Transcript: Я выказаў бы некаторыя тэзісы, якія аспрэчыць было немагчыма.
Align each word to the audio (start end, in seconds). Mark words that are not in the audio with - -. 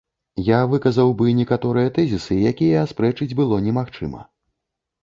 Я 0.45 0.61
выказаў 0.71 1.13
бы 1.19 1.27
некаторыя 1.41 1.93
тэзісы, 1.99 2.41
якія 2.53 2.81
аспрэчыць 2.87 3.33
было 3.43 3.65
немагчыма. 3.69 4.29